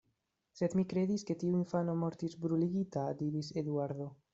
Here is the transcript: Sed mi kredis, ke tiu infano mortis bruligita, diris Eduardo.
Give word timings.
Sed 0.59 0.73
mi 0.79 0.85
kredis, 0.93 1.27
ke 1.31 1.37
tiu 1.45 1.53
infano 1.59 1.97
mortis 2.07 2.37
bruligita, 2.47 3.09
diris 3.23 3.57
Eduardo. 3.65 4.15